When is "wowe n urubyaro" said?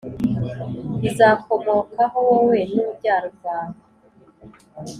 2.29-3.27